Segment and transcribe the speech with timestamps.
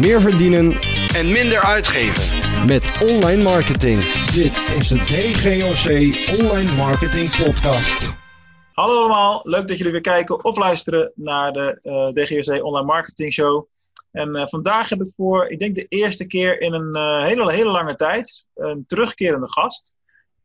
[0.00, 0.72] meer verdienen
[1.14, 2.38] en minder uitgeven.
[2.66, 4.00] met online marketing.
[4.32, 5.86] Dit is de DGOC
[6.40, 8.02] Online Marketing Podcast.
[8.72, 13.32] Hallo allemaal, leuk dat jullie weer kijken of luisteren naar de eh DGOC Online Marketing
[13.32, 13.66] Show.
[14.12, 17.52] En eh, vandaag heb ik voor, ik denk de eerste keer in een eh, hele,
[17.52, 19.94] hele lange tijd, een terugkerende gast.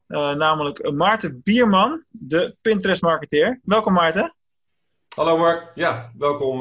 [0.08, 3.60] Eh, namelijk Maarten Bierman, de Pinterest-marketeer.
[3.64, 4.36] Welkom Maarten.
[5.16, 6.60] Hallo Mark, ja, welkom.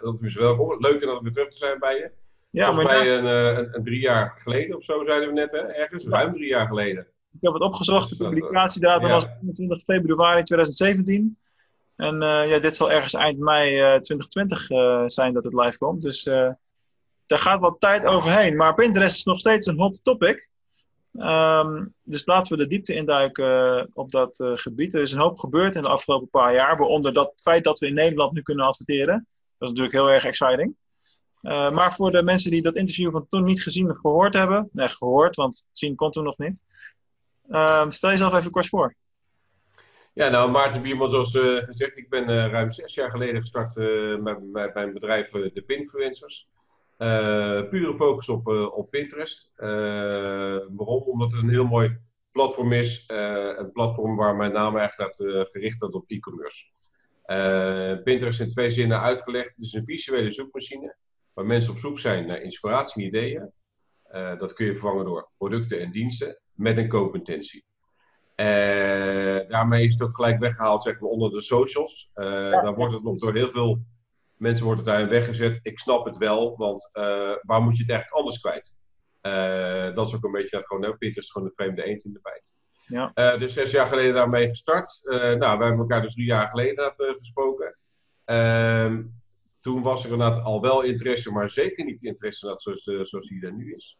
[0.00, 0.76] tenminste, welkom.
[0.78, 2.21] Leuk om weer terug te zijn bij je.
[2.52, 5.34] Ja, Volgens maar mij een, eh, een, een drie jaar geleden of zo zeiden we
[5.34, 5.58] net, hè?
[5.58, 7.06] ergens, ruim drie jaar geleden.
[7.32, 8.08] ik heb het opgezocht.
[8.08, 9.12] De dat, publicatiedatum ja.
[9.12, 11.36] was 21 februari 2017.
[11.96, 15.78] En eh, ja, dit zal ergens eind mei eh, 2020 eh, zijn dat het live
[15.78, 16.02] komt.
[16.02, 16.50] Dus eh,
[17.26, 18.56] daar gaat wat tijd overheen.
[18.56, 20.50] Maar Pinterest is nog steeds een hot topic.
[21.12, 24.94] Ehm, dus laten we de diepte induiken eh, op dat eh, gebied.
[24.94, 26.76] Er is een hoop gebeurd in de afgelopen paar jaar.
[26.76, 29.26] Waaronder dat feit dat we in Nederland nu kunnen adverteren.
[29.58, 30.76] Dat is natuurlijk heel erg exciting.
[31.42, 34.68] Eh, maar voor de mensen die dat interview van toen niet gezien of gehoord hebben.
[34.72, 36.62] Nee, gehoord, want zien kon toen nog niet.
[37.48, 38.94] Ehm, stel jezelf even kort voor.
[40.14, 43.74] Ja, nou Maarten Bierman, zoals eh, gezegd, ik ben eh, ruim zes jaar geleden gestart
[44.22, 46.48] met, mijn bedrijf De Pinfluencers.
[47.70, 49.52] Pure focus op, op Pinterest.
[49.56, 51.02] Waarom?
[51.02, 51.98] Omdat het een heel mooi
[52.32, 53.04] platform is.
[53.06, 56.64] Een platform waar mijn naam eigenlijk gaat, gericht wordt op e-commerce.
[58.04, 59.56] Pinterest in twee zinnen uitgelegd.
[59.56, 60.96] Het is een visuele zoekmachine
[61.34, 63.52] waar mensen op zoek zijn naar inspiratie en ideeën.
[64.02, 67.64] Eh, dat kun je vervangen door producten en diensten met een koopintentie.
[68.34, 72.10] Eh, daarmee is het ook gelijk weggehaald zeg maar, onder de socials.
[72.14, 73.84] Eh dan wordt het nog door heel veel
[74.36, 75.60] mensen wordt het daarin weggezet.
[75.62, 76.90] Ik snap het wel, want
[77.42, 78.80] waar moet je het eigenlijk anders kwijt?
[79.94, 82.12] Dat is ook een beetje dat gewoon, nou, Pinterest is gewoon een vreemde eend in
[82.12, 82.54] de bijt.
[82.86, 83.36] Ja.
[83.36, 85.00] Dus zes jaar geleden daarmee gestart.
[85.04, 87.78] Nou, wij hebben elkaar dus drie jaar geleden gesproken.
[88.24, 89.02] Ehm,
[89.62, 93.46] toen was er inderdaad al wel interesse, maar zeker niet interesse zoals, de, zoals die
[93.46, 93.98] er nu is.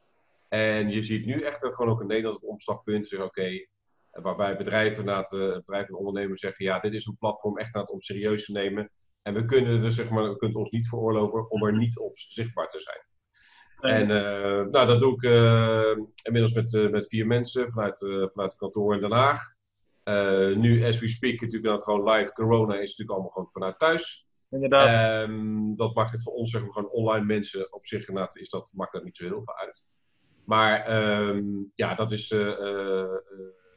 [0.48, 3.66] En je ziet nu echt dat gewoon ook in Nederland het omslagpunt is, oké,
[4.10, 7.80] waarbij bedrijven, inderdaad, eh, bedrijven en ondernemers zeggen, ja, dit is een platform echt aan
[7.80, 8.90] het om serieus te nemen.
[9.22, 12.12] En we kunnen er, zeg maar, we kunnen ons niet veroorloven om er niet op
[12.18, 13.10] zichtbaar te zijn.
[13.82, 18.08] En eh, nou, dat doe ik eh, inmiddels met, eh, met vier mensen vanuit, eh,
[18.08, 19.40] vanuit het kantoor in Den Haag.
[20.02, 22.32] Eh, nu, as we speak, natuurlijk dat gewoon live.
[22.32, 24.26] Corona is natuurlijk allemaal gewoon vanuit thuis.
[24.52, 25.28] Inderdaad.
[25.28, 28.48] Ehm, dat maakt het voor ons, zeg maar, gewoon online mensen op zich inderdaad, is
[28.48, 29.82] dat, maakt dat niet zo heel veel uit.
[30.44, 33.10] Maar ehm, ja, dat is, eh, eh,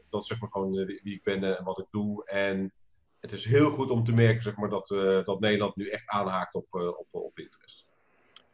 [0.10, 2.26] dat zeg maar gewoon eh, wie, ik ben en wat ik doe.
[2.26, 2.74] En
[3.20, 4.88] het is heel goed om te merken, zeg maar, dat,
[5.26, 7.86] dat Nederland nu echt aanhaakt op, op, op Pinterest.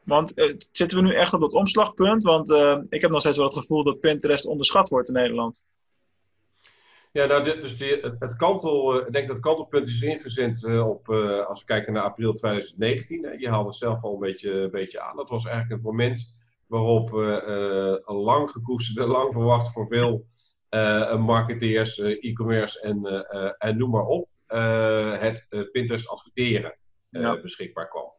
[0.04, 0.34] Want
[0.72, 2.24] zitten we nu echt op dat omslagpunt?
[2.24, 2.50] Want
[2.90, 5.64] ik heb nog steeds wel het gevoel dat Pinterest onderschat wordt in Nederland.
[7.12, 10.66] Ja, nou, dus die, het, het kantel, eh, ik denk dat het kantelpunt is ingezet
[10.66, 13.24] eh, op, eh, als we kijken naar april 2019.
[13.24, 15.16] Hè, je haalde het zelf al een beetje, een beetje aan.
[15.16, 16.36] Dat was eigenlijk het moment
[16.68, 20.26] waarop een lang gekoesterde, lang verwacht voor veel
[21.20, 24.30] marketeers, e-commerce en, en noem maar op,
[25.20, 26.78] het Pinterest adverteren
[27.10, 27.42] Ja.
[27.42, 28.14] beschikbaar kwam.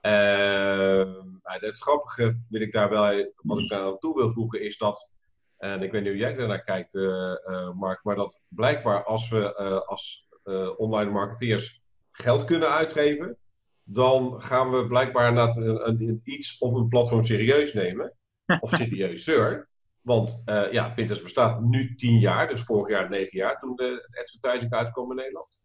[0.00, 1.06] Eh,
[1.42, 4.78] maar het grappige wil ik daar wel, wat ik daar aan toe wil voegen, is
[4.78, 5.10] dat
[5.56, 9.28] en ik weet niet hoe jij daarnaar kijkt, eh, eh, Mark, maar dat blijkbaar als
[9.28, 10.28] we eh, als
[10.76, 13.36] online marketeers geld kunnen uitgeven,
[13.82, 18.12] dan gaan we blijkbaar naar een, een- een iets of een platform serieus nemen.
[18.60, 19.68] Of serieuzer.
[20.00, 24.72] Want ja, Pinterest bestaat nu tien jaar, dus vorig jaar negen jaar toen de advertising
[24.72, 25.60] uitkwam in Nederland.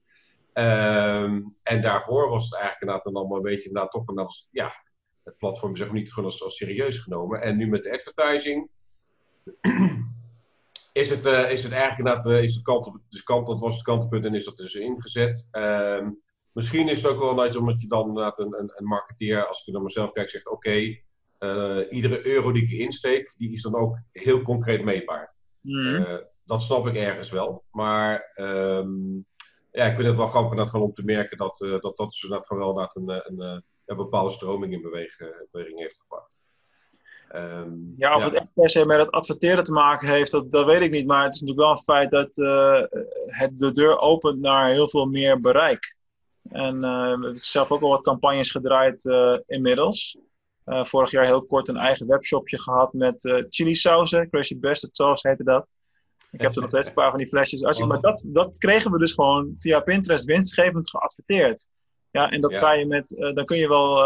[0.53, 4.47] Ehm, en daarvoor was het eigenlijk inderdaad dan allemaal een beetje inderdaad toch een als,
[4.51, 4.71] ja,
[5.23, 7.41] het platform zeg maar niet gewoon als, als serieus genomen.
[7.41, 8.69] En nu met de advertising
[11.01, 13.59] is het, eh, is het eigenlijk inderdaad, eh, is het kant op, dus kant, dat
[13.59, 15.47] was het kantelpunt en is dat dus ingezet.
[15.51, 16.09] Ehm,
[16.51, 19.63] misschien is het ook wel net omdat je dan inderdaad een, een, een marketeer, als
[19.65, 20.99] ik naar mezelf kijk, zegt oké,
[21.41, 25.35] eh, iedere euro die ik insteek, die is dan ook heel concreet meetbaar.
[25.61, 25.95] Mhm.
[25.95, 27.63] Eh, dat snap ik ergens wel.
[27.71, 29.15] Maar ehm,
[29.71, 32.47] ja, ik vind het wel grappig gewoon om te merken dat dat, dat dus inderdaad
[32.47, 36.40] gewoon wel een, een, eh, een bepaalde stroming in beweging, beweging heeft gebracht.
[37.31, 40.65] Ehm, Ja, of het echt per se met het adverteren te maken heeft, dat, dat
[40.65, 41.05] weet ik niet.
[41.05, 42.81] Maar het is natuurlijk wel een feit dat eh,
[43.25, 45.95] het de deur opent naar heel veel meer bereik.
[46.49, 50.17] En eh, we hebben zelf ook al wat campagnes gedraaid eh, inmiddels.
[50.65, 54.29] Vorig jaar heel kort een eigen webshopje gehad met chili sauzen.
[54.29, 55.67] Crazy Bastard sauce heette dat.
[56.31, 57.63] Ik heb er nog steeds een paar van die flesjes.
[57.63, 61.67] Als je, maar dat, dat kregen we dus gewoon via Pinterest winstgevend geadverteerd.
[62.11, 62.59] Ja, en dat Ja.
[62.59, 63.99] ga je met, dan kun je wel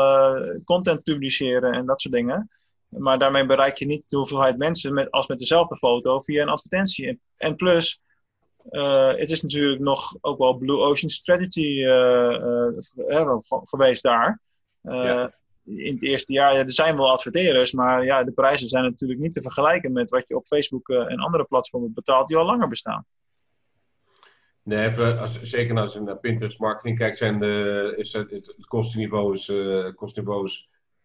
[0.64, 2.50] content publiceren en dat soort dingen.
[2.98, 6.50] Maar daarmee bereik je niet de hoeveelheid mensen met, als met dezelfde foto via een
[6.50, 7.20] advertentie.
[7.38, 8.02] En, plus,
[8.70, 12.68] eh, het is natuurlijk nog ook wel Blue Ocean Strategy eh,
[13.08, 14.40] eh, geweest daar.
[14.82, 15.34] Ja.
[15.66, 19.20] in het eerste jaar, ja, er zijn wel adverteerders, maar ja, de prijzen zijn natuurlijk
[19.20, 22.68] niet te vergelijken met wat je op Facebook en andere platformen betaalt die al langer
[22.68, 23.06] bestaan.
[24.64, 28.66] Nee, als, zeker als je naar Pinterest marketing kijkt, zijn de, is het, het, is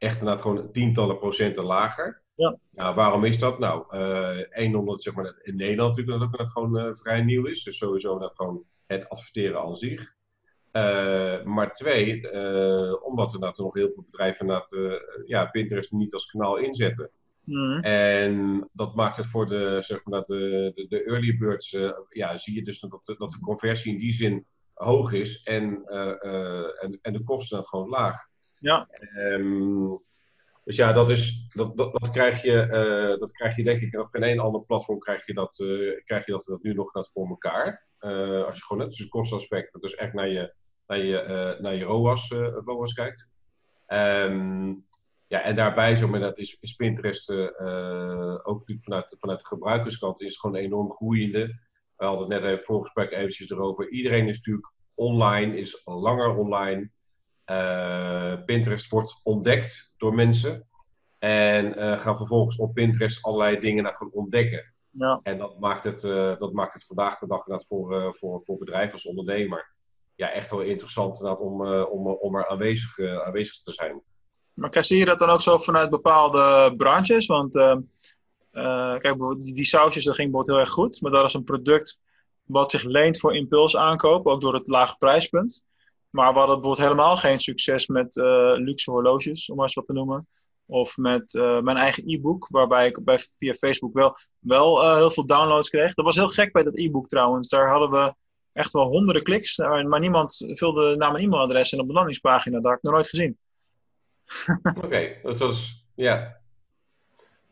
[0.01, 2.23] echt inderdaad gewoon tientallen procenten lager.
[2.35, 2.95] Ja.
[2.95, 3.59] waarom is dat?
[3.59, 7.23] Nou, eh één, omdat zeg maar, dat in Nederland natuurlijk dat het gewoon eh, vrij
[7.23, 7.65] nieuw is.
[7.65, 10.19] Dus sowieso dat gewoon het adverteren aan zich.
[10.71, 14.93] Eh, maar twee, eh, omdat er nog heel veel bedrijven inderdaad, eh,
[15.25, 17.11] ja, Pinterest niet als kanaal inzetten.
[17.45, 17.81] Mhm.
[17.81, 21.77] En dat maakt het voor de, zeg maar, dat de, de, de early birds,
[22.09, 25.85] ja, zie je dus dat de, dat de conversie in die zin hoog is en,
[26.81, 28.29] en, en de kosten dat gewoon laag.
[28.61, 28.89] Ja.
[28.91, 29.89] Ehm,
[30.65, 34.09] dus ja, dat, is, dat, dat, krijg je, eh, dat krijg je denk ik op
[34.11, 37.11] geen één ander platform krijg je dat, eh, krijg je dat, dat nu nog dat
[37.13, 37.87] voor elkaar.
[37.99, 40.55] Eh, als je gewoon net dus het kostenaspect, dus echt naar je,
[40.87, 42.31] naar je, naar je ROAS,
[42.65, 43.29] ROAS kijkt.
[43.87, 44.75] Ehm,
[45.27, 50.21] ja, en daarbij zeg maar, dat is, is Pinterest ook natuurlijk vanuit, vanuit de gebruikerskant
[50.21, 51.47] is het gewoon enorm groeiende.
[51.97, 53.89] We hadden het net even voor gesprek eventjes erover.
[53.89, 56.91] Iedereen is natuurlijk online, is langer online.
[57.51, 60.69] Eh, Pinterest wordt ontdekt door mensen.
[61.19, 64.75] En eh, gaan vervolgens op Pinterest allerlei dingen naar gaan ontdekken.
[64.91, 65.21] Ja.
[65.23, 68.59] En dat maakt het, eh, dat maakt het vandaag de dag inderdaad voor, voor, voor
[68.59, 69.73] bedrijven als ondernemer.
[70.15, 74.03] Ja, echt wel interessant om, om, om er aanwezig, aanwezig te zijn.
[74.61, 77.27] Maar kijk, zie je dat dan ook zo vanuit bepaalde branches?
[77.27, 77.77] Want eh,
[78.51, 81.01] eh, kijk, die, die sausjes, dat ging bijvoorbeeld heel erg goed.
[81.01, 81.99] Maar dat is een product
[82.45, 85.65] wat zich leent voor impulsaankoop, ook door het lage prijspunt.
[86.11, 89.87] Maar we hadden bijvoorbeeld helemaal geen succes met eh, luxe horloges, om maar eens wat
[89.87, 90.29] te noemen.
[90.67, 95.11] Of met eh, mijn eigen e-book, waarbij ik bij, via Facebook wel, wel eh, heel
[95.11, 95.95] veel downloads kreeg.
[95.95, 97.49] Dat was heel gek bij dat e-book trouwens.
[97.49, 98.15] Daar hadden we
[98.53, 102.61] echt wel honderden kliks, maar niemand vulde naam en e-mailadres in op de landingspagina.
[102.61, 103.39] Dat had ik nog nooit gezien.
[104.85, 106.39] Oké, dat is, ja.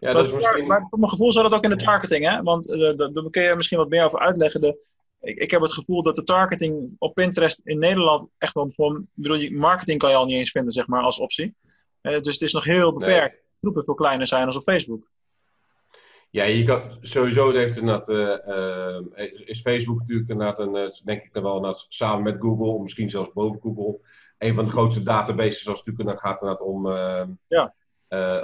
[0.00, 0.66] Ja, maar, dat is misschien...
[0.66, 2.43] maar voor mijn gevoel zat het ook in de targeting, hè?
[2.43, 4.61] Want daar daar kun je misschien wat meer over uitleggen.
[4.61, 8.68] De, ik, ik heb het gevoel dat de targeting op Pinterest in Nederland echt wel
[8.74, 9.06] gewoon.
[9.14, 11.54] Bedoel, marketing kan je al niet eens vinden, zeg maar, als optie.
[12.00, 13.42] Eh, dus het is nog heel beperkt.
[13.60, 15.08] Groepen veel kleiner zijn als op Facebook.
[16.30, 21.32] Ja, je kan, sowieso heeft inderdaad, eh, eh, is Facebook natuurlijk inderdaad, een, denk ik
[21.32, 24.00] dan wel, inderdaad, samen met Google, of misschien zelfs boven Google,
[24.38, 27.74] een van de grootste databases als het natuurlijk gaat inderdaad om, eh, Ja.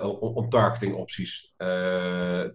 [0.03, 1.55] om, om targeting opties.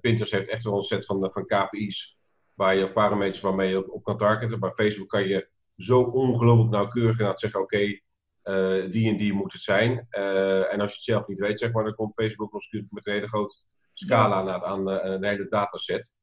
[0.02, 2.18] Pinterest heeft echt wel een set van, van KPI's
[2.60, 4.60] waar je, of parameters waarmee je op, op kan targeten.
[4.60, 8.00] Bij Facebook kan je zo ongelooflijk nauwkeurig inderdaad zeggen, oké,
[8.42, 10.08] eh, die en die moet het zijn.
[10.10, 13.08] Eh, en als je het zelf niet weet, zeg maar, dan komt Facebook nog met
[13.08, 13.56] een hele grote
[13.94, 16.16] scala aan, aan eh, een hele dataset.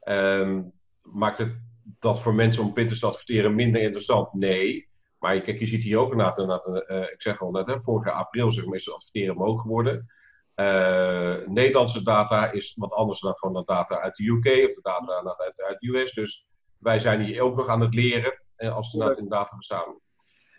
[0.00, 0.62] Ehm,
[1.00, 1.56] maakt het
[1.98, 4.32] dat voor mensen om Pinterest te adverteren minder interessant?
[4.32, 4.88] Nee.
[5.18, 8.04] Maar je- kijk, je ziet hier ook inderdaad, inderdaad ik zeg al net, hè, vorig
[8.06, 10.06] jaar april zeg maar, is het adverteren omhoog geworden.
[10.54, 14.80] Eh, Nederlandse data is wat anders dan gewoon de data uit de UK of de
[14.82, 16.12] data uit, uit de US.
[16.12, 16.48] Dus
[16.78, 20.00] wij zijn hier ook nog aan het leren als we inderdaad in data verzamelen.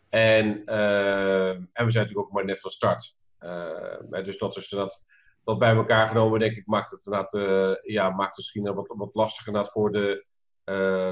[0.09, 3.15] En, eh, en we zijn natuurlijk ook maar net van start.
[3.37, 5.03] Eh, dus dat is inderdaad
[5.43, 7.31] dat bij elkaar genomen, denk ik, maakt het inderdaad,
[7.83, 10.25] ja, maakt misschien wat, wat lastiger inderdaad voor de,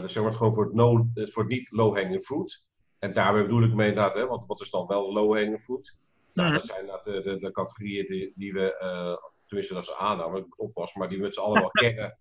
[0.01, 2.63] dus zeg maar, gewoon voor het, no, voor het niet low-hanging fruit.
[3.00, 5.95] En daarbij bedoel ik mee inderdaad, hè, want wat is dan wel low-hanging fruit?
[6.33, 6.57] Nou, Mhm.
[6.57, 9.95] dat zijn inderdaad de, de, de categorieën die, die we, eh, tenminste dat is een
[9.95, 12.18] aanname, ik moet oppassen, maar die we met z'n allen wel kennen.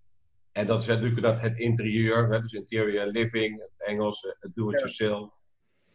[0.52, 4.54] En dat is natuurlijk dat het interieur, hè, dus interior living, het Engels, eh, het
[4.54, 5.40] do-it-yourself,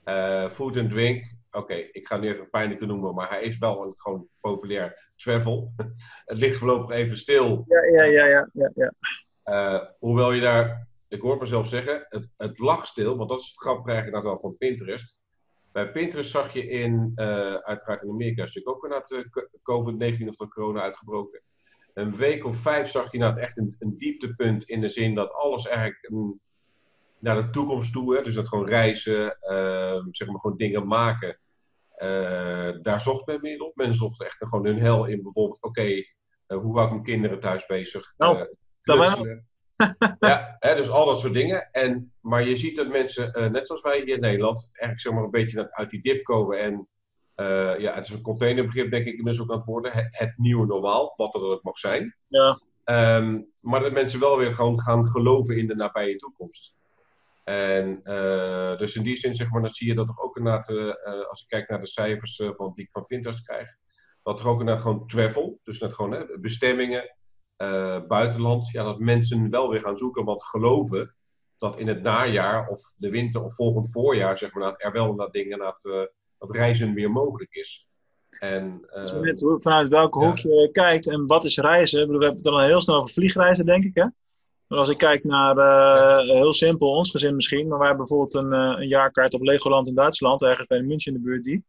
[0.04, 1.36] eh, food and drink.
[1.52, 5.74] Oké, ik ga nu even pijnlijke noemen, maar hij is wel gewoon populair travel.
[6.26, 7.66] het ligt voorlopig even stil.
[7.68, 8.50] Ja, ja, ja, ja.
[8.54, 8.72] ja,
[9.44, 9.96] ja.
[10.00, 13.58] Hoewel je daar, ik hoor mezelf zeggen, het, het lag stil, want dat is het
[13.58, 15.17] grappige eigenlijk wel van Pinterest.
[15.78, 19.48] Bij Pinterest zag je in, eh, uiteraard in Amerika, is natuurlijk ook inderdaad eh, co-
[19.64, 21.42] COVID-19 of de corona uitgebroken.
[21.94, 25.34] Een week of vijf zag je inderdaad echt een, een dieptepunt in de zin dat
[25.34, 26.40] alles eigenlijk een,
[27.20, 31.40] naar de toekomst toe, hè, dus dat gewoon reizen, eh, zeg maar gewoon dingen maken.
[31.90, 33.76] Eh, daar zocht men meer op.
[33.76, 36.04] Men zocht echt gewoon hun hel in bijvoorbeeld, oké,
[36.48, 38.14] hoe hou ik mijn kinderen thuis bezig?
[38.18, 38.38] Nou,
[38.82, 39.48] knutselen.
[40.20, 41.70] Ja, hè, dus al dat soort dingen.
[41.72, 45.14] En, maar je ziet dat mensen, eh, net zoals wij hier in Nederland, eigenlijk zeg
[45.14, 46.60] maar een beetje uit- die dip komen.
[46.60, 46.88] En
[47.36, 49.92] eh, ja, het is een containerbegrip, denk ik, inmiddels ook aan het worden.
[49.92, 52.16] Het, het nieuwe normaal, wat er ook mag zijn.
[52.28, 52.60] Ja.
[52.84, 56.76] Ehm, maar dat mensen wel weer gewoon gaan geloven in de nabije toekomst.
[57.44, 60.70] En eh, dus in die zin, zeg maar, dan zie je dat toch ook inderdaad,
[60.70, 63.68] eh, als ik kijk naar de cijfers van, die ik van Pinterest krijg,
[64.24, 67.17] dat er ook inderdaad gewoon travel, dus net gewoon hè, bestemmingen,
[67.58, 71.16] eh, buitenland, ja, dat mensen wel weer gaan zoeken, want geloven
[71.58, 75.16] dat in het najaar of de winter of volgend voorjaar, zeg maar, dat er wel
[75.16, 76.02] dat dingen, dat, eh,
[76.38, 77.88] dat reizen weer mogelijk is.
[78.40, 78.82] En,
[79.40, 80.26] hoe- vanuit welke ja.
[80.26, 82.00] hoek je kijkt en wat is reizen.
[82.00, 83.96] Bedoel, we hebben het dan heel snel over vliegreizen, denk ik.
[83.96, 84.06] Hè?
[84.68, 88.44] Maar als ik kijk naar, eh, heel simpel, ons gezin misschien, maar wij hebben bijvoorbeeld
[88.46, 91.64] een, eh, een jaarkaart op Legoland in Duitsland, ergens bij München in de buurt die.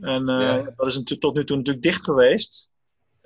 [0.00, 0.72] En eh, Ja.
[0.76, 2.70] dat is tot nu toe natuurlijk dicht geweest.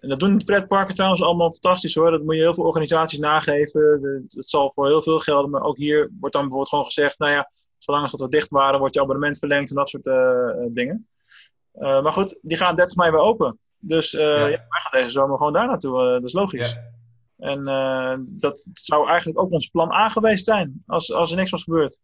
[0.03, 2.11] En dat doen de pretparken trouwens allemaal fantastisch hoor.
[2.11, 4.01] Dat moet je heel veel organisaties nageven.
[4.29, 7.33] Het zal voor heel veel gelden, maar ook hier wordt dan bijvoorbeeld gewoon gezegd, nou
[7.33, 10.49] ja, zolang als dat we dicht waren, wordt je abonnement verlengd en dat soort eh,
[10.49, 11.09] eh, dingen.
[11.73, 13.59] Eh, maar goed, die gaan 30 mei weer open.
[13.79, 14.21] Dus Ja.
[14.21, 14.47] ja.
[14.47, 15.99] wij gaan deze zomer gewoon daar naartoe.
[15.99, 16.79] dat is logisch.
[17.37, 21.51] ja, En dat zou eigenlijk ook ons plan A geweest zijn, als, als er niks
[21.51, 22.01] was gebeurd.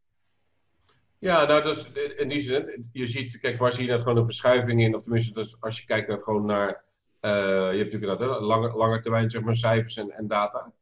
[1.19, 4.17] Ja, nou, dat is, in die zin, je ziet, kijk, waar zie je net gewoon
[4.17, 4.95] een verschuiving in?
[4.95, 6.85] Of tenminste, dus als je kijkt naar, gewoon naar,
[7.21, 10.73] je hebt natuurlijk dat, lange, lange termijn, zeg maar, cijfers en, en data.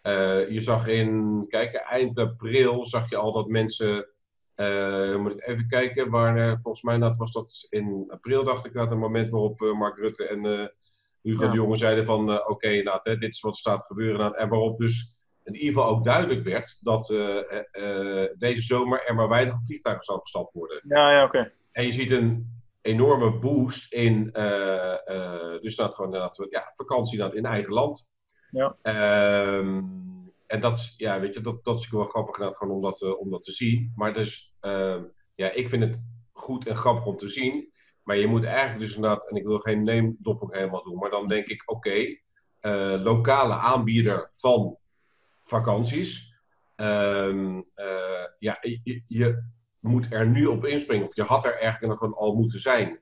[0.00, 4.06] Eh, je zag in, kijk, eind april zag je al dat mensen,
[4.54, 8.66] eh, moet ik even kijken, waar, eh, volgens mij dat was dat in april, dacht
[8.66, 10.66] ik, dat een moment waarop eh, Mark Rutte en eh
[11.24, 11.50] Hugo Ja.
[11.50, 14.18] de Jonge zeiden van, eh, oké, nou, hè, dit is wat er staat te gebeuren.
[14.18, 18.62] nou, en waarop dus in ieder geval ook duidelijk werd dat eh, eh, eh, deze
[18.62, 20.80] zomer er maar weinig vliegtuigen zal gestapt worden.
[20.88, 21.52] Ja, ja, oké.
[21.72, 27.18] En je ziet een enorme boost in, eh, eh, dus dat gewoon inderdaad, ja, vakantie
[27.18, 28.08] dat in eigen land.
[28.50, 28.76] Ja.
[28.82, 29.82] Ehm,
[30.46, 33.20] en dat, ja, weet je, dat, dat is wel grappig inderdaad, gewoon om dat, eh,
[33.20, 33.92] om dat te zien.
[33.96, 37.72] Maar dus, ehm, ja, ik vind het goed en grappig om te zien.
[38.02, 41.28] Maar je moet eigenlijk dus inderdaad, en ik wil geen dropping helemaal doen, maar dan
[41.28, 42.18] denk ik, oké,
[43.02, 44.78] lokale aanbieder van
[45.42, 46.34] vakanties.
[46.76, 49.44] Ehm, eh, ja, je, je
[49.84, 53.00] moet er nu op inspringen, of je had er eigenlijk nog gewoon al moeten zijn.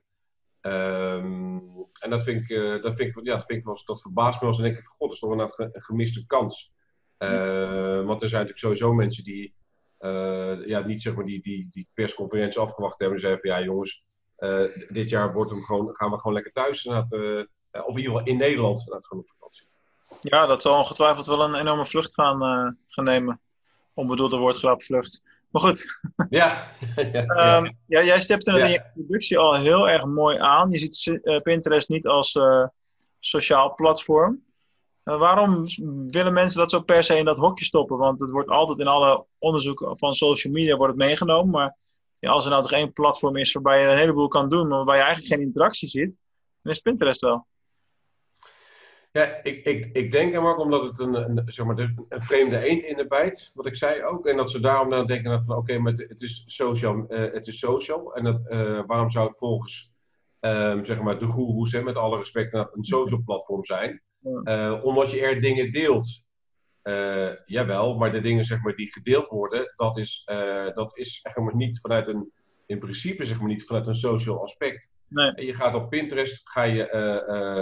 [0.61, 1.57] Ehm,
[1.99, 4.01] en dat vind ik, eh, dat vind ik, ja, dat vind ik wel, eens- dat
[4.01, 4.47] verbaast me.
[4.47, 6.71] En denk ik van, god, dat is toch een, ge- een gemiste kans.
[7.17, 9.53] Eh, want er zijn natuurlijk sowieso mensen die,
[9.97, 13.15] eh, ja, niet zeg maar die, die, die persconferentie afgewacht hebben.
[13.17, 14.03] En zeiden van, ja jongens,
[14.35, 16.85] eh, dit jaar wordt hem gewoon, gaan we gewoon lekker thuis.
[16.85, 19.67] eh, of in ieder geval in Nederland inderdaad, gewoon op vakantie.
[20.21, 22.39] Ja, dat zal ongetwijfeld wel een enorme vlucht gaan,
[22.87, 23.41] gaan nemen.
[23.93, 25.21] Onbedoelde woordgrap vlucht.
[25.53, 27.25] Maar goed, Ja, ja, ja.
[27.25, 28.65] Ehm, ja, jij het Ja.
[28.65, 30.71] in je introductie al heel erg mooi aan.
[30.71, 32.67] Je ziet eh, Pinterest niet als eh,
[33.19, 34.43] sociaal platform.
[35.03, 35.63] Eh, waarom
[36.07, 37.97] willen mensen dat zo per se in dat hokje stoppen?
[37.97, 41.49] Want het wordt altijd in alle onderzoeken van social media wordt het meegenomen.
[41.51, 41.77] Maar
[42.19, 44.77] ja, als er nou toch één platform is waarbij je een heleboel kan doen, maar
[44.77, 46.19] waarbij je eigenlijk geen interactie ziet,
[46.61, 47.47] dan is Pinterest wel.
[49.13, 52.21] Ja, ik, ik, ik denk hem ook omdat het een, een, zeg maar, een een
[52.21, 54.27] vreemde eend in de bijt, wat ik zei ook.
[54.27, 57.33] En dat ze daarom dan denken dat van oké, maar het, het is social, eh,
[57.33, 58.15] het is social.
[58.15, 59.93] En dat, eh, waarom zou het volgens
[60.39, 64.01] ehm, zeg maar de goeroes, hè, met alle respect, een social platform zijn?
[64.43, 66.21] Eh, omdat je er dingen deelt.
[67.45, 70.23] Jawel, maar de dingen zeg maar, die gedeeld worden, dat is,
[70.73, 72.31] dat is zeg maar, niet vanuit een,
[72.65, 74.91] in principe zeg maar, niet vanuit een social aspect.
[75.07, 75.31] Nee.
[75.31, 76.87] En je gaat op Pinterest ga je,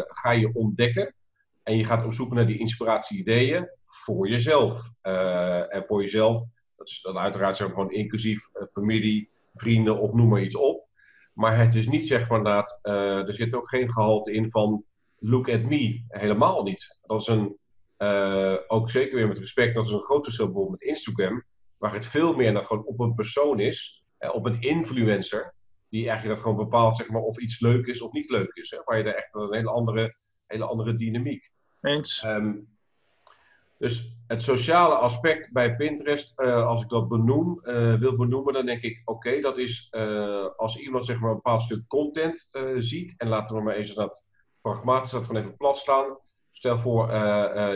[0.07, 1.15] ga je ontdekken.
[1.63, 4.91] En je gaat op zoek naar die inspiratie-ideeën voor jezelf.
[5.01, 9.99] Eh, en voor jezelf, dat is dan uiteraard zeg maar, gewoon inclusief eh, familie, vrienden
[9.99, 10.87] of noem maar iets op.
[11.33, 14.83] Maar het is niet zeg maar dat, eh, er zit ook geen gehalte in van
[15.17, 16.03] look at me.
[16.07, 16.99] Helemaal niet.
[17.01, 17.59] Dat is een,
[18.67, 21.43] ook zeker weer met respect, dat is een groot verschil bijvoorbeeld met Instagram.
[21.77, 25.53] Waar het veel meer dat gewoon op een persoon is, op een influencer.
[25.89, 28.69] Die eigenlijk dat gewoon bepaalt zeg maar, of iets leuk is of niet leuk is.
[28.69, 28.77] Hè?
[28.85, 30.15] Waar je daar echt een hele andere,
[30.45, 31.50] hele andere dynamiek.
[32.23, 32.53] Ehm,
[33.81, 38.65] dus het sociale aspect bij Pinterest, eh, als ik dat benoem, eh, wil benoemen, dan
[38.65, 43.13] denk ik: oké, dat is eh, als iemand zeg maar, een bepaald stuk content ziet.
[43.17, 44.25] En laten we maar eens dat
[44.61, 46.17] pragmatisch dat gewoon even plat staan.
[46.51, 47.03] Stel voor,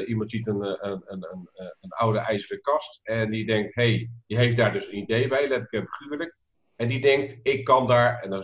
[0.08, 4.38] iemand ziet een, een, een, een, oude ijzeren kast en die denkt: hé, hey, die
[4.38, 6.38] heeft daar dus een idee bij, letterlijk en figuurlijk.
[6.76, 8.44] En die denkt: ik kan daar, en dan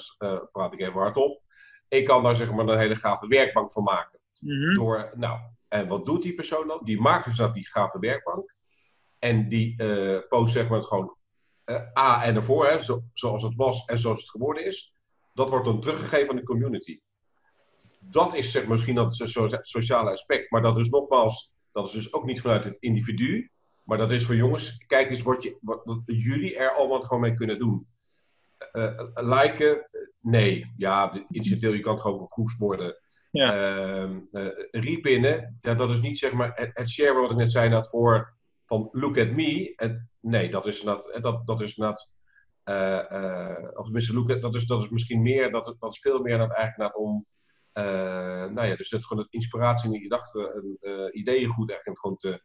[0.52, 1.42] praat ik even hardop,
[1.88, 4.21] ik kan daar zeg maar een hele gave werkbank van maken.
[4.42, 4.74] Mhm.
[4.74, 6.80] Door, nou, en wat doet die persoon dan?
[6.84, 8.56] Die maakt dus dat die gave werkbank.
[9.20, 11.16] En die eh, post zeg maar het gewoon
[11.64, 14.96] eh, A en ervoor, hè, zo, zoals het was en zoals het geworden is.
[15.34, 17.00] Dat wordt dan teruggegeven aan de community.
[18.00, 20.52] Dat is zeg, misschien dat so- so- sociale aspect.
[20.52, 23.52] Maar dat is nogmaals, dat is dus ook niet vanuit het individu.
[23.84, 27.34] Maar dat is voor jongens, kijk eens wat, je, wat, jullie er allemaal gewoon mee
[27.34, 27.88] kunnen doen.
[28.72, 30.74] Eh, liken, nee.
[30.78, 33.01] Ja, incidenteel, je kan het gewoon op groepsborden
[33.32, 33.56] Ja.
[33.56, 37.52] Ehm, eh, repinnen, ja, dat is niet zeg maar het, het share wat ik net
[37.52, 38.34] zei, dat voor
[38.66, 39.74] van look at me.
[39.76, 42.14] En, nee, dat is dat, dat, dat is dat.
[42.64, 46.00] eh, eh, of tenminste, look at, dat, is, dat is misschien meer, dat, dat is
[46.00, 47.26] veel meer dat eigenlijk naar om.
[47.72, 47.84] eh,
[48.54, 52.00] nou ja, dus dat gewoon het inspiratie en die gedachten en eh, ideeën goed eigenlijk
[52.00, 52.42] gewoon te,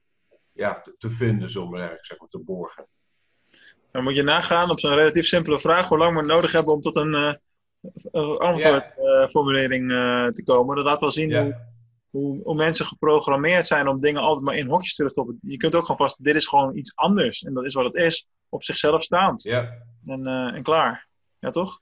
[0.52, 2.86] ja, te, te vinden, zo maar eigenlijk zeg maar, te borgen.
[3.90, 6.80] Dan moet je nagaan op zo'n relatief simpele vraag hoe lang we nodig hebben om
[6.80, 7.34] tot een, eh, uh,
[8.38, 10.76] antwoordformulering uh, te komen.
[10.76, 11.42] Dat laat wel zien Ja.
[11.42, 11.54] hoe,
[12.10, 15.34] hoe, hoe mensen geprogrammeerd zijn om dingen altijd maar in hokjes te stoppen.
[15.38, 17.42] Je kunt ook gewoon vast, dit is gewoon iets anders.
[17.42, 19.42] En dat is wat het is, op zichzelf staand.
[19.42, 19.72] Ja.
[20.06, 21.08] En, en klaar.
[21.38, 21.78] Ja, toch?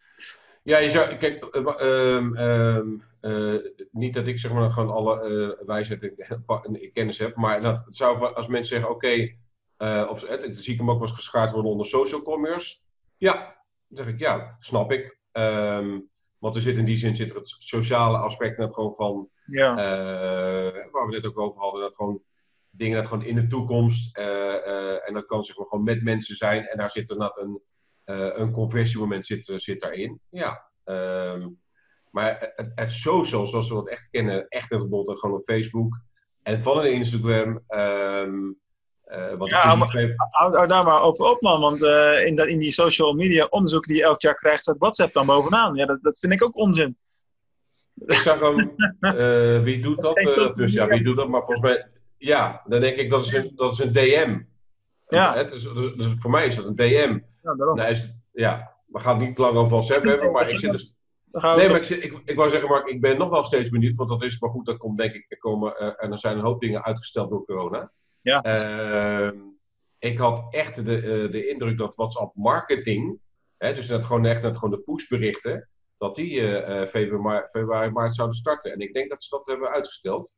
[0.63, 3.61] Ja, je zou, kijk, um, um, uh,
[3.91, 7.97] niet dat ik zeg maar gewoon alle uh, wijsheid en kennis heb, maar dat het
[7.97, 9.39] zou als mensen zeggen, oké, okay,
[9.79, 10.21] uh, of
[10.53, 12.77] zie ik hem ook wel eens geschaard worden onder social commerce.
[13.17, 13.35] Ja,
[13.89, 15.19] dan zeg ik ja, snap ik.
[15.39, 19.29] Um, want er zit in die zin zit er het sociale aspect net gewoon van,
[19.45, 19.71] ja.
[19.71, 22.23] uh, waar we net ook over hadden, dat gewoon
[22.71, 26.37] dingen dat gewoon in de toekomst, uh, en dat kan zeg maar gewoon met mensen
[26.37, 27.63] zijn, en daar zit er net een,
[28.41, 30.21] een conversiemoment zit, zit daarin.
[30.31, 30.71] Ja.
[30.85, 31.61] Um,
[32.11, 36.01] maar het, het social, zoals we dat echt kennen, echt het bijvoorbeeld gewoon op Facebook
[36.43, 37.63] en van een Instagram.
[37.69, 38.63] Um,
[39.07, 41.61] uh, want ja, hou, maar, hou, hou, daar maar over op, man.
[41.61, 44.79] Want uh, in, dat, in die social media onderzoeken die je elk jaar krijgt, staat
[44.79, 45.75] WhatsApp dan bovenaan.
[45.75, 46.97] Ja, dat, dat vind ik ook onzin.
[48.07, 50.17] Ik zag hem, uh, wie doet dat?
[50.17, 51.29] dat dus ja, wie doet dat?
[51.29, 54.41] Maar volgens mij, ja, dan denk ik dat is een, dat is een DM.
[55.09, 55.43] Ja.
[55.43, 57.19] Dus, dus, dus, voor mij is dat een DM.
[57.43, 57.77] Ja, daarom.
[57.77, 60.97] Nou, is, ja, we gaan het niet lang over WhatsApp hebben, maar ik zit dus.
[61.31, 64.09] Nee, maar ik, ik, ik wou zeggen, Mark, ik ben nog wel steeds benieuwd, want
[64.09, 66.61] dat is maar goed, dat komt denk ik, er, komen, en er zijn een hoop
[66.61, 67.93] dingen uitgesteld door corona.
[68.25, 68.45] Ja.
[68.45, 69.33] Uh,
[69.99, 73.19] ik had echt de, uh, de indruk dat WhatsApp marketing,
[73.57, 78.15] hè, dus dat gewoon echt dat gewoon de pushberichten, dat die uh, februari, februari, maart
[78.15, 78.73] zouden starten.
[78.73, 80.33] En ik denk dat ze dat hebben uitgesteld.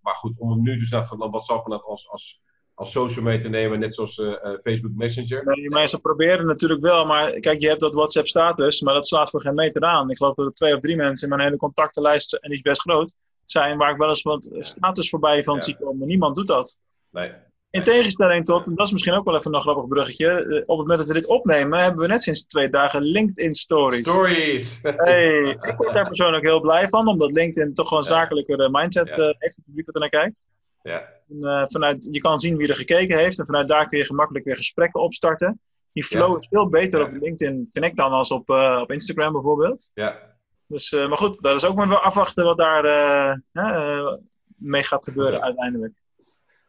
[0.00, 2.42] maar goed, om nu dus naar WhatsApp als, als,
[2.74, 4.14] als social mee te nemen, net zoals
[4.60, 5.44] Facebook Messenger.
[5.44, 9.30] Nee, mensen proberen natuurlijk wel, maar kijk, je hebt dat WhatsApp status, maar dat slaat
[9.30, 10.10] voor geen meter aan.
[10.10, 12.62] Ik geloof dat er twee of drie mensen in mijn hele contactenlijst, en die is
[12.62, 13.14] best groot,
[13.50, 16.06] zijn waar ik wel eens wat status voorbij van zie komen.
[16.06, 16.78] Niemand doet dat.
[17.10, 17.32] Nee.
[17.70, 20.66] In tegenstelling tot, en dat is misschien ook wel even een grappig bruggetje, eh, op
[20.66, 23.98] het moment dat we dit opnemen, hebben we net sinds twee dagen LinkedIn Stories.
[23.98, 24.78] Stories!
[24.82, 28.14] Hey, ik word daar persoonlijk heel blij van, omdat LinkedIn toch gewoon een Ja.
[28.16, 29.12] zakelijkere mindset Ja.
[29.14, 30.48] eh, heeft, het publiek wat er naar kijkt.
[30.82, 31.14] ja.
[31.28, 34.04] En, eh, vanuit, je kan zien wie er gekeken heeft en vanuit daar kun je
[34.04, 35.60] gemakkelijk weer gesprekken opstarten.
[35.92, 36.38] Die flow Ja.
[36.38, 39.90] is veel beter op LinkedIn, vind ik dan, als op, eh, op Instagram bijvoorbeeld.
[39.94, 40.34] ja.
[40.66, 44.14] Dus, eh, maar goed, dat is ook maar wel afwachten wat daar eh, eh,
[44.56, 45.92] mee gaat gebeuren uiteindelijk.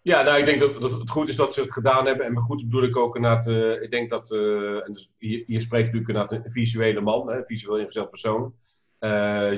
[0.01, 2.25] Ja, nou, ik denk dat, dat het goed is dat ze het gedaan hebben.
[2.25, 5.85] En goed bedoel ik ook inderdaad, eh ik denk dat, en dus hier, hier spreekt
[5.85, 8.53] natuurlijk inderdaad een visuele man, hè, een visueel ingesteld persoon.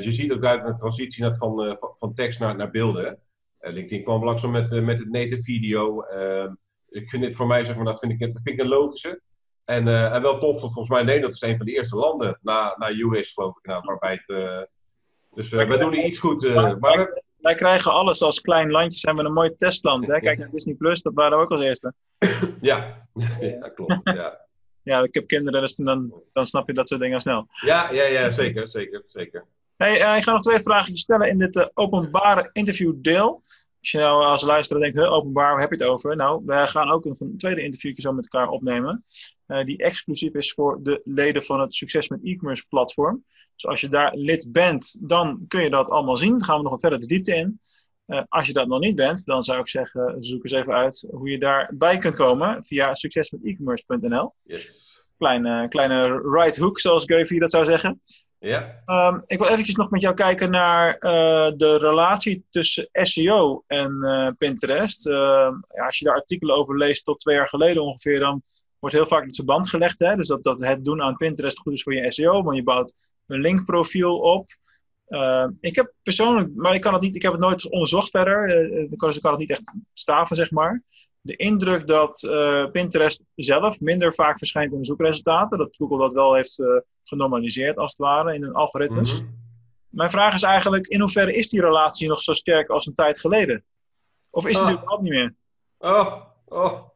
[0.02, 3.20] Je ziet ook duidelijk een transitie net van, van, van tekst naar, naar beelden.
[3.60, 6.02] LinkedIn kwam langzaam met, met het native video.
[6.02, 6.52] Eh,
[6.90, 9.22] ik vind dit voor mij, zeg maar, dat vind ik, vind ik een logische.
[9.70, 12.76] En, eh, en wel tof, volgens mij Nederland is een van de eerste landen na,
[12.78, 14.30] na US, geloof ik, nou, waarbij het...
[14.30, 14.62] eh,
[15.34, 16.54] dus eh, wij doen hier iets goed.
[16.80, 20.08] maar we, Wij krijgen alles als klein landje, zijn we een mooi testland.
[20.08, 20.20] Hè?
[20.20, 21.94] Kijk naar Disney Plus, dat waren we ook als eerste.
[22.62, 23.08] ja.
[23.40, 24.00] ja, klopt.
[24.04, 24.48] Ja.
[24.84, 27.48] Ja, ik heb kinderen, dus dan, dan snap je dat soort dingen snel.
[27.66, 29.46] Ja, ja, ja, zeker, zeker, zeker.
[29.76, 33.44] Hey, ik ga nog twee vragen stellen in dit openbare interviewdeel.
[33.80, 36.16] Als je nou als luisteraar denkt, "Huh, openbaar, waar heb je het over?
[36.16, 39.04] Nou, wij gaan ook nog een tweede interviewtje zo met elkaar opnemen.
[39.46, 43.24] eh, die exclusief is voor de leden van het Succes met e-commerce platform.
[43.56, 46.30] Dus als je daar lid bent, dan kun je dat allemaal zien.
[46.30, 47.60] Dan gaan we nog wat verder de diepte in.
[48.06, 51.08] Eh, als je dat nog niet bent, dan zou ik zeggen, zoek eens even uit
[51.12, 54.34] hoe je daarbij kunt komen via succesmetecommerce.nl.
[54.44, 54.79] Yes.
[55.20, 58.02] Kleine, kleine right hook, zoals Gary Vee dat zou zeggen.
[58.38, 63.64] Ja, Ehm, ik wil eventjes nog met jou kijken naar eh, de relatie tussen SEO
[63.68, 65.08] en eh, Pinterest.
[65.08, 68.42] Ehm, ja, als je daar artikelen over leest tot twee jaar geleden ongeveer, dan
[68.80, 70.00] wordt heel vaak het verband gelegd.
[70.00, 70.16] Hè?
[70.16, 72.94] Dus dat, dat het doen aan Pinterest goed is voor je SEO, want je bouwt
[73.28, 74.48] een linkprofiel op.
[75.08, 78.50] Ehm, ik heb persoonlijk, maar ik, kan het niet, ik heb het nooit onderzocht verder,
[78.50, 80.84] eh, eh, dus ik kan het niet echt staven, zeg maar.
[81.22, 86.14] De indruk dat eh, Pinterest zelf minder vaak verschijnt in de zoekresultaten, dat Google dat
[86.14, 86.68] wel heeft eh,
[87.04, 89.22] genormaliseerd als het ware in hun algoritmes.
[89.22, 89.32] Mhm.
[89.90, 93.20] Mijn vraag is eigenlijk, in hoeverre is die relatie nog zo sterk als een tijd
[93.20, 93.64] geleden?
[94.30, 94.68] Of is die Ah.
[94.68, 95.36] er überhaupt niet meer?
[95.78, 96.88] Oh, oh.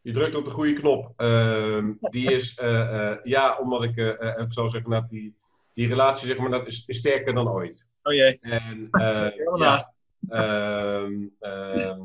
[0.00, 1.12] Je drukt op de goede knop.
[1.16, 3.96] Ehm, die is, eh, ja, omdat ik,
[4.38, 5.34] ik zou zeggen, dat die,
[5.74, 7.86] die relatie zeg maar, dat is, is sterker dan ooit.
[8.02, 9.88] Oh jee, En, ja, naast.
[10.28, 12.00] ehm, ehm,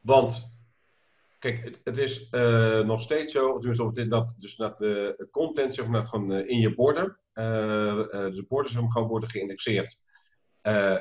[0.00, 0.56] want,
[1.38, 5.74] kijk, het, is eh, nog steeds zo, tenminste, op dit, dat, dus dat de content
[5.74, 9.30] zeg maar, dat gewoon eh, in je borden, eh, dus de borden zeg gewoon worden
[9.30, 10.08] geïndexeerd.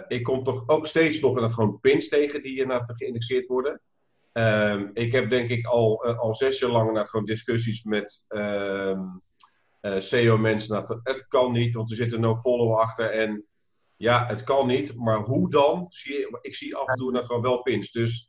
[0.07, 3.81] Ik kom toch ook steeds nog inderdaad gewoon pins tegen die inderdaad geïndexeerd worden.
[4.31, 9.01] Ehm, ik heb denk ik al, al zes jaar lang gewoon discussies met ehm
[9.79, 10.69] eh, SEO-mensen.
[10.69, 13.11] dat Het kan niet, want er zit een no-follow achter.
[13.11, 13.45] En
[13.95, 15.85] ja, het kan niet, maar hoe dan?
[15.89, 17.91] Zie ik zie af en toe inderdaad gewoon wel pins.
[17.91, 18.28] Dus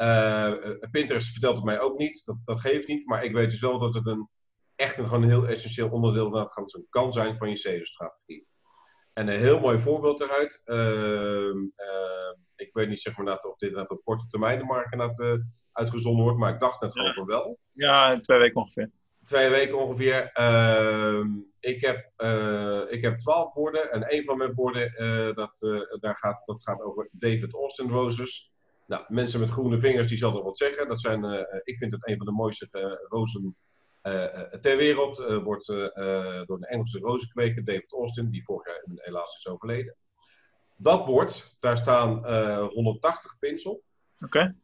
[0.00, 3.06] eh, eh, Pinterest vertelt het mij ook niet, dat, dat geeft niet.
[3.06, 4.28] Maar ik weet dus wel dat het een
[4.76, 8.46] echt een, gewoon een heel essentieel onderdeel dat kan, kan zijn van je SEO-strategie.
[9.12, 10.62] En een heel mooi voorbeeld eruit.
[10.64, 15.20] Ehm, ehm, ik weet niet zeg maar, dat, of dit op korte termijn de markt
[15.20, 15.34] uh,
[15.72, 17.58] uitgezonden wordt, maar ik dacht net gewoon van wel.
[17.72, 18.90] Ja, twee weken ongeveer.
[19.24, 20.30] Twee weken ongeveer.
[20.32, 21.28] Ehm,
[21.60, 21.98] ik, heb,
[22.90, 24.92] ik heb twaalf borden en een van mijn borden
[25.34, 25.58] dat,
[26.00, 28.50] daar gaat, dat gaat over David Austin Roses.
[28.90, 30.88] Nou, mensen met groene vingers die zal er wat zeggen.
[30.88, 31.24] Dat zijn,
[31.64, 32.68] ik vind het een van de mooiste
[33.08, 33.56] rozen
[34.60, 35.16] ter wereld.
[35.42, 35.66] wordt
[36.46, 39.96] door een Engelse rozenkweker, David Austin, die vorig jaar helaas is overleden.
[40.76, 42.26] Dat bord, daar staan
[42.66, 43.82] 180 pins op.
[44.24, 44.56] Oké.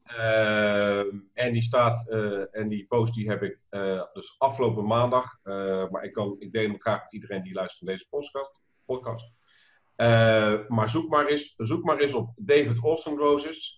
[1.33, 2.09] En die staat,
[2.51, 3.59] en die post die heb ik
[4.13, 5.39] dus afgelopen maandag.
[5.91, 8.53] Maar ik, kan, ik deel hem graag met iedereen die luistert naar deze podcast.
[8.85, 9.33] podcast.
[10.69, 13.76] maar zoek maar, eens, zoek maar eens op David Austin Roses.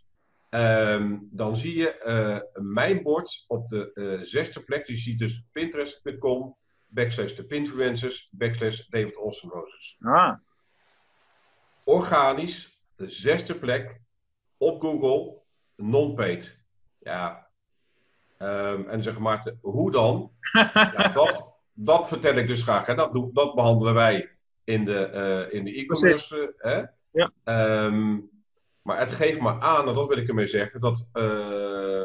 [0.48, 4.86] Ehm, dan zie je mijn bord op de zesde plek.
[4.86, 6.56] Je ziet dus pinterest.com
[6.88, 9.96] backslash de pinfluencers backslash David Roses.
[10.00, 10.34] Ah.
[11.84, 14.00] Organisch, de zesde plek
[14.56, 15.42] op Google
[15.76, 16.64] non-paid.
[16.98, 17.46] Ja.
[18.38, 20.32] Um, en zeg maar, hoe dan?
[20.74, 22.86] ja, dat, dat vertel ik dus graag.
[22.86, 22.94] Hè.
[22.94, 26.54] Dat, dat behandelen wij in de uh, in de e-commerce.
[26.58, 26.82] Hè.
[27.10, 27.32] Ja.
[27.84, 28.30] Um,
[28.82, 32.02] maar het geeft maar aan, en dat wil ik ermee zeggen, dat uh,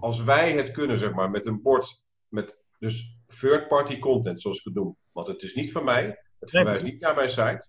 [0.00, 4.64] als wij het kunnen, zeg maar, met een bord met dus third-party content, zoals ik
[4.64, 4.96] het noem.
[5.12, 7.68] Want het is niet van mij, het verwijst niet naar mijn site.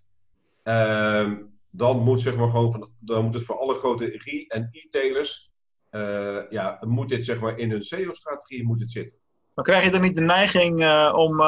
[0.62, 4.68] Um, dan moet, zeg maar, gewoon van, dan moet het voor alle grote re- en
[4.70, 5.50] e-tailers,
[5.90, 9.18] uh, ja, moet dit zeg maar in hun SEO-strategie moet het zitten.
[9.54, 11.40] Maar krijg je dan niet de neiging uh, om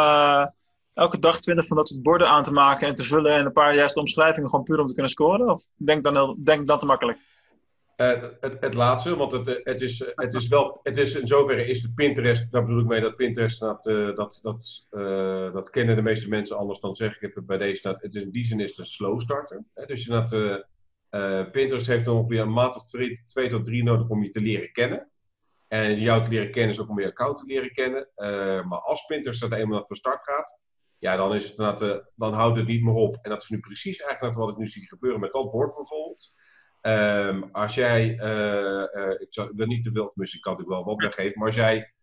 [0.94, 3.52] elke dag 20 van dat soort borden aan te maken en te vullen en een
[3.52, 5.50] paar juiste omschrijvingen gewoon puur om te kunnen scoren?
[5.50, 7.18] Of denk dan, denk dat te makkelijk?
[7.96, 11.66] Uh, het, het, laatste, want het, het, is, het is wel, het is in zoverre
[11.66, 15.70] is het Pinterest, daar bedoel ik mee dat Pinterest, dat, uh, dat, dat, uh, dat
[15.70, 18.31] kennen de meeste mensen anders, dan zeg ik het bij deze, dat het is in
[18.31, 19.64] die zin is een slow starter.
[19.74, 19.85] Hè?
[19.85, 20.31] Dus dat,
[21.52, 24.72] Pinterest heeft ongeveer een maand of twee, twee, tot drie nodig om je te leren
[24.72, 25.11] kennen.
[25.68, 28.09] En jou te leren kennen is ook om je account te leren kennen.
[28.68, 30.62] maar als Pinterest dat eenmaal van start gaat,
[31.02, 33.18] ja, dan, is het, dan houdt het niet meer op.
[33.22, 36.34] En dat is nu precies eigenlijk wat ik nu zie gebeuren met dat bord bijvoorbeeld.
[36.80, 40.84] Um, als jij, uh, uh, ik, zou, ik niet te veel, misschien kan ik wel
[40.84, 41.94] wat weggeven, maar als jij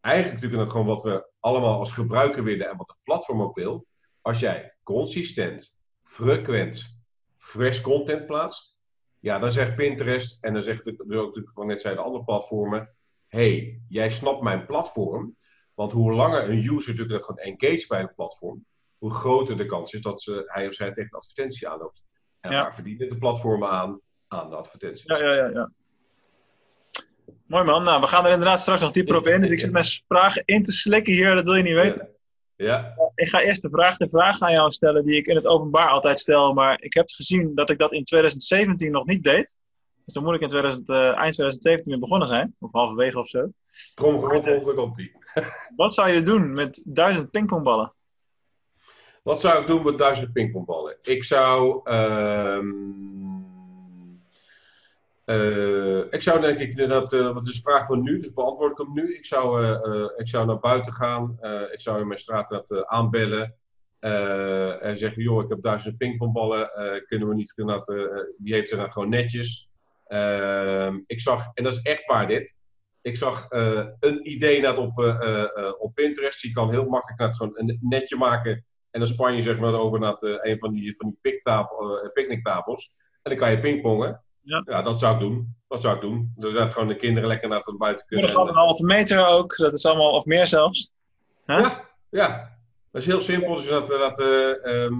[0.00, 3.86] eigenlijk natuurlijk gewoon wat we allemaal als gebruiker willen en wat het platform ook wil,
[4.20, 7.00] als jij consistent, frequent,
[7.36, 8.78] fresh content plaatst,
[9.20, 12.94] ja, dan zegt Pinterest en dan zegt natuurlijk van net zei de andere platformen,
[13.28, 15.36] hey, jij snapt mijn platform,
[15.74, 18.64] want hoe langer een user natuurlijk gewoon engage bij een platform,
[18.98, 22.02] hoe groter de kans is dat ze, hij of zij tegen advertentie aanloopt.
[22.40, 22.62] En Ja.
[22.62, 24.00] waar verdienen de platformen aan?
[24.28, 25.04] Aan de advertenties.
[25.04, 25.70] Ja, ja, ja, ja.
[27.46, 27.82] Mooi man.
[27.84, 29.40] Nou, we gaan er inderdaad straks nog dieper op in.
[29.40, 32.08] Dus ik zit mijn vragen in te slikken hier, dat wil je niet weten.
[32.56, 35.46] Ja, Ik ga eerst de vraag de vraag aan jou stellen die ik in het
[35.46, 36.52] openbaar altijd stel.
[36.52, 39.54] Maar ik heb gezien dat ik dat in 2017 nog niet deed.
[40.04, 42.54] Dus dan moet ik in 2000, eh, eind 2017 weer begonnen zijn.
[42.60, 43.48] Of halverwege of zo.
[43.94, 45.12] tromgeroffel, komt die.
[45.76, 47.92] Wat zou je doen met duizend pingpongballen?
[49.22, 50.96] Wat zou ik doen met duizend pingpongballen?
[51.02, 51.80] Ik zou.
[51.84, 52.72] ehm
[55.24, 57.12] eh, ik zou denk ik dat.
[57.12, 59.16] eh is de vraag van nu, dus beantwoord ik hem nu.
[59.16, 61.38] Ik zou, eh, ik zou naar buiten gaan.
[61.72, 63.54] ik zou in mijn straat dat aanbellen.
[64.80, 66.70] en zeggen: joh, ik heb duizend pingpongballen.
[67.06, 67.52] kunnen we niet.
[67.56, 67.86] Dat,
[68.38, 69.70] die heeft er dan gewoon netjes.
[70.06, 72.58] Ehm, ik zag, en dat is echt waar dit.
[73.04, 76.40] Ik zag eh, een idee net op, eh, eh, op Pinterest.
[76.40, 78.64] Je kan heel makkelijk net gewoon een netje maken.
[78.90, 81.38] En dan span je zeg maar over naar een van die, van die
[82.12, 82.94] picknicktafels.
[83.22, 84.22] En dan kan je pingpongen.
[84.40, 84.82] Ja.
[84.82, 85.56] dat zou ik doen.
[85.68, 86.32] Dat zou ik doen.
[86.36, 88.26] Dus dat gewoon de kinderen lekker naar het buiten kunnen.
[88.26, 89.56] dat gaat een halve meter ook.
[89.56, 90.92] Dat is allemaal, of meer zelfs.
[91.46, 91.58] Huh?
[91.60, 92.58] Ja, ja.
[92.90, 93.54] Dat is heel simpel.
[93.54, 93.88] Dus dat.
[93.88, 94.94] dat, ehm,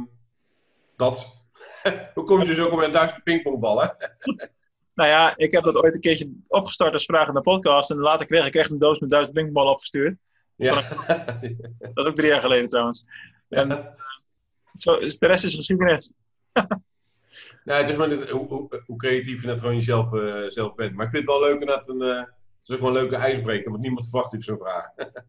[0.96, 1.36] dat.
[2.14, 3.96] Hoe kom je dus ook op een duizend pingpongballen?
[4.94, 7.90] Nou ja, ik heb dat ooit een keertje opgestart als vraag in de podcast.
[7.90, 10.16] En later kreeg ik echt een doos met duizend pingpongballen opgestuurd.
[10.56, 10.74] Ja.
[10.74, 11.42] Dat
[12.04, 13.04] is ook drie jaar geleden trouwens.
[13.48, 13.94] En
[14.76, 16.12] zo, is- de rest is geschiedenis.
[17.64, 20.94] Nou, het is maar hoe, hoe, hoe creatief je net gewoon jezelf eh, zelf bent.
[20.94, 22.02] Maar ik vind het wel leuk dat een.
[22.02, 24.88] eh, het is ook wel een leuke ijsbreker, want niemand verwacht natuurlijk zo'n vraag.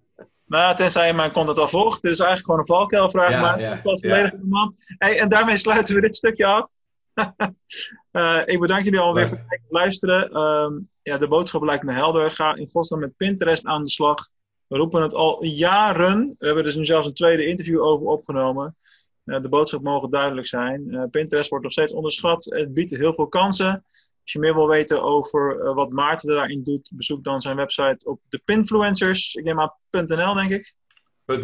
[0.47, 2.01] Nou, ja, tenzij je mijn content al volgt.
[2.01, 3.29] Dit is eigenlijk gewoon een valkuilvraag.
[3.31, 4.09] Ja, maar ja, ik was ja.
[4.09, 4.73] volledig.
[4.97, 6.69] Hey, en daarmee sluiten we dit stukje af.
[8.11, 10.31] Eh, ik bedank jullie alweer voor het luisteren.
[10.31, 12.31] Ehm, ja, de boodschap lijkt me helder.
[12.31, 14.29] Ga in godsnaam met Pinterest aan de slag.
[14.67, 16.35] We roepen het al jaren.
[16.37, 18.77] We hebben dus nu zelfs een tweede interview over opgenomen.
[19.23, 20.93] Eh, de boodschap mogen duidelijk zijn.
[20.93, 22.45] Eh, Pinterest wordt nog steeds onderschat.
[22.45, 23.83] Het biedt heel veel kansen.
[24.21, 28.19] Als je meer wil weten over wat Maarten daarin doet, bezoek dan zijn website op
[28.27, 29.35] de Pinfluencers.
[29.35, 30.73] Ik neem aan .nl, denk ik.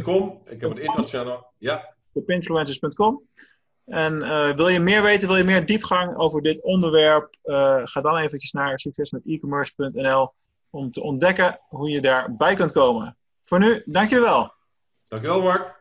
[0.04, 0.42] .com.
[0.46, 1.54] Ik heb het internationaal.
[1.58, 1.96] Ja.
[2.26, 3.28] Pinfluencers.com.
[3.86, 8.02] En uh, wil je meer weten, wil je meer diepgang over dit onderwerp, uh, ga
[8.02, 10.34] dan eventjes naar succesmetecommerce.nl
[10.70, 13.18] om te ontdekken hoe je daarbij kunt komen.
[13.44, 14.54] Voor nu, dankjewel.
[15.08, 15.81] Dankjewel Mark.